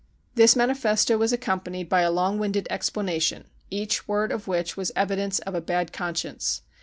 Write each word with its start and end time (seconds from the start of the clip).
This 0.33 0.55
manifesto 0.55 1.15
was 1.15 1.31
accompanied 1.31 1.87
by 1.87 2.01
a 2.01 2.09
long 2.09 2.39
winded 2.39 2.65
explanation 2.71 3.45
each 3.69 4.07
word 4.07 4.31
of 4.31 4.47
which 4.47 4.75
was 4.75 4.91
evidence 4.95 5.37
of 5.37 5.53
a 5.53 5.61
bad 5.61 5.93
conscience. 5.93 6.63